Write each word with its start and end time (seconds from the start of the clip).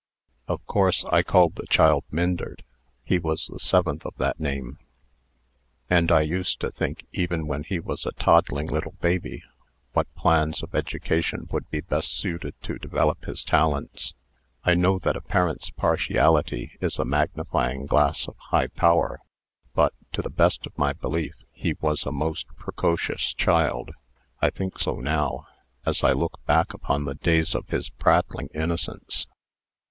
"Of 0.47 0.65
course, 0.65 1.05
I 1.11 1.21
called 1.21 1.57
the 1.57 1.67
child 1.67 2.05
Myndert. 2.09 2.63
He 3.03 3.19
was 3.19 3.45
the 3.45 3.59
seventh 3.59 4.03
of 4.03 4.15
that 4.17 4.39
name; 4.39 4.79
and 5.91 6.11
I 6.11 6.21
used 6.21 6.59
to 6.61 6.71
think, 6.71 7.05
even 7.13 7.45
when 7.45 7.61
he 7.61 7.79
was 7.79 8.03
a 8.07 8.11
toddling 8.13 8.65
little 8.65 8.93
baby, 8.93 9.43
what 9.93 10.11
plans 10.15 10.63
of 10.63 10.73
education 10.73 11.47
would 11.51 11.69
be 11.69 11.81
best 11.81 12.13
suited 12.13 12.55
to 12.63 12.79
develop 12.79 13.25
his 13.25 13.43
talents. 13.43 14.15
I 14.63 14.73
know 14.73 14.97
that 14.97 15.15
a 15.15 15.21
parent's 15.21 15.69
partiality 15.69 16.79
is 16.81 16.97
a 16.97 17.05
magnifying 17.05 17.85
glass 17.85 18.27
of 18.27 18.35
high 18.39 18.69
power; 18.69 19.21
but, 19.75 19.93
to 20.13 20.23
the 20.23 20.31
best 20.31 20.65
of 20.65 20.75
my 20.79 20.93
belief, 20.93 21.35
he 21.51 21.75
was 21.79 22.07
a 22.07 22.11
most 22.11 22.47
precocious 22.55 23.35
child. 23.35 23.91
I 24.41 24.49
think 24.49 24.79
so 24.79 24.95
now, 24.99 25.45
as 25.85 26.03
I 26.03 26.11
look 26.13 26.43
back 26.47 26.73
upon 26.73 27.05
the 27.05 27.13
days 27.13 27.53
of 27.53 27.67
his 27.67 27.89
prattling 27.91 28.47
innocence. 28.55 29.27